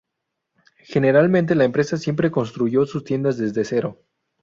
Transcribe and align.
Generalmente 0.87 1.53
la 1.53 1.63
empresa 1.63 1.95
siempre 1.95 2.31
construyó 2.31 2.87
sus 2.87 3.03
tiendas 3.03 3.37
desde 3.37 3.63
cero. 3.65 3.99